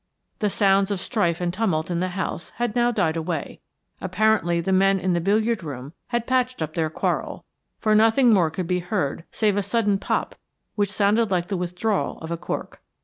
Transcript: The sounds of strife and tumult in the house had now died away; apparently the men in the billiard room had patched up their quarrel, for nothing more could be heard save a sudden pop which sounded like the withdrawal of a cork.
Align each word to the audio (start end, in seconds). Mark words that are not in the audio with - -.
The 0.39 0.49
sounds 0.49 0.89
of 0.89 0.99
strife 0.99 1.39
and 1.39 1.53
tumult 1.53 1.91
in 1.91 1.99
the 1.99 2.07
house 2.07 2.49
had 2.55 2.75
now 2.75 2.89
died 2.89 3.15
away; 3.15 3.59
apparently 4.01 4.59
the 4.59 4.71
men 4.71 4.99
in 4.99 5.13
the 5.13 5.21
billiard 5.21 5.63
room 5.63 5.93
had 6.07 6.25
patched 6.25 6.59
up 6.63 6.73
their 6.73 6.89
quarrel, 6.89 7.45
for 7.77 7.93
nothing 7.93 8.33
more 8.33 8.49
could 8.49 8.65
be 8.65 8.79
heard 8.79 9.25
save 9.29 9.57
a 9.57 9.61
sudden 9.61 9.99
pop 9.99 10.33
which 10.73 10.91
sounded 10.91 11.29
like 11.29 11.49
the 11.49 11.55
withdrawal 11.55 12.17
of 12.17 12.31
a 12.31 12.37
cork. 12.37 12.81